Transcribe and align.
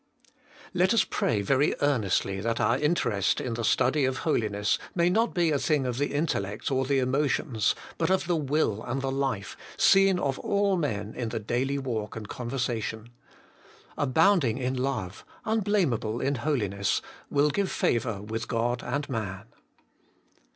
7. 0.29 0.35
Let 0.73 0.93
us 0.95 1.03
pray 1.03 1.41
very 1.43 1.75
earnestly 1.79 2.39
that 2.39 2.59
our 2.59 2.75
Interest 2.75 3.39
In 3.39 3.53
the 3.53 3.63
study 3.63 4.03
of 4.03 4.17
holiness 4.17 4.79
may 4.95 5.11
not 5.11 5.35
be 5.35 5.51
a 5.51 5.59
thing 5.59 5.85
of 5.85 5.99
the 5.99 6.11
intellect 6.15 6.71
or 6.71 6.85
the 6.85 6.97
emotions, 6.97 7.75
but 7.99 8.09
of 8.09 8.25
the 8.25 8.35
will 8.35 8.81
ana 8.87 9.01
the 9.01 9.11
life, 9.11 9.55
seen 9.77 10.17
of 10.17 10.39
all 10.39 10.75
men 10.75 11.13
in 11.13 11.29
the 11.29 11.39
daily 11.39 11.77
walk 11.77 12.15
and 12.15 12.27
conversation. 12.27 13.09
'Abounding 13.95 14.57
in 14.57 14.73
hue,'' 14.73 15.11
unblameable 15.45 16.19
in 16.19 16.33
holiness,' 16.33 17.03
will 17.29 17.51
give 17.51 17.69
favour 17.71 18.23
with 18.23 18.47
God 18.47 18.81
and 18.83 19.07
man. 19.07 19.45